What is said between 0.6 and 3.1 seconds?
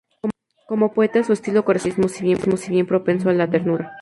Como poeta, su estilo corresponde al realismo, si bien